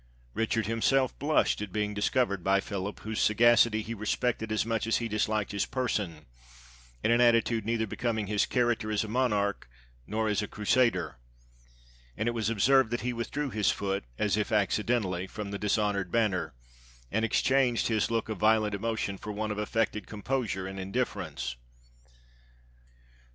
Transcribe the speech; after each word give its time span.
Richard 0.33 0.65
himself 0.65 1.13
blushed 1.19 1.61
at 1.61 1.71
being 1.71 1.93
discovered 1.93 2.43
by 2.43 2.59
Philip, 2.59 3.01
whose 3.01 3.21
sagacity 3.21 3.83
he 3.83 3.93
respected 3.93 4.51
as 4.51 4.65
much 4.65 4.87
as 4.87 4.97
he 4.97 5.07
disliked 5.07 5.51
his 5.51 5.67
person, 5.67 6.25
in 7.03 7.11
an 7.11 7.21
attitude 7.21 7.67
neither 7.67 7.85
becoming 7.85 8.25
his 8.25 8.47
character 8.47 8.89
as 8.91 9.03
a 9.03 9.07
monarch, 9.07 9.69
nor 10.07 10.27
as 10.27 10.41
a 10.41 10.47
Crusader; 10.47 11.19
and 12.17 12.27
it 12.27 12.31
was 12.31 12.49
observed 12.49 12.89
that 12.89 13.01
he 13.01 13.13
withdrew 13.13 13.51
his 13.51 13.69
foot, 13.69 14.03
as 14.17 14.37
if 14.37 14.51
accidentally, 14.51 15.27
from 15.27 15.51
the 15.51 15.59
dishonored 15.59 16.09
banner, 16.11 16.55
and 17.11 17.23
exchanged 17.23 17.87
his 17.87 18.09
look 18.09 18.27
of 18.27 18.39
violent 18.39 18.73
emotion 18.73 19.19
for 19.19 19.31
one 19.31 19.51
of 19.51 19.59
affected 19.59 20.07
composure 20.07 20.65
and 20.65 20.79
indifference. 20.79 21.57